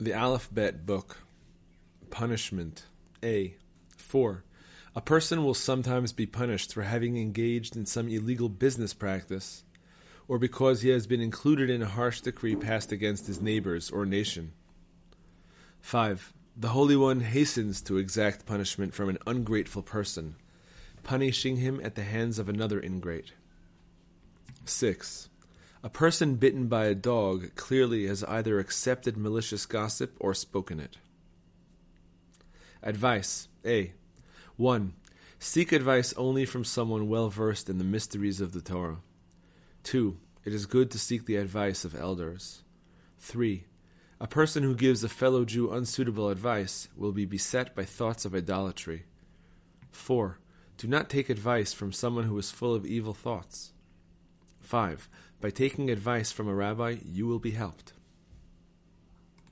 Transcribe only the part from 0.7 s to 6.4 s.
Book. Punishment. A. 4. A person will sometimes be